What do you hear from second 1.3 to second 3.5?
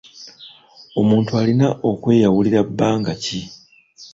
alina okweyawulira bbanga ki?